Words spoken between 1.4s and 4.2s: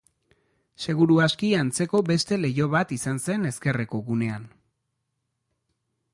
antzeko beste leiho bat izan zen ezkerreko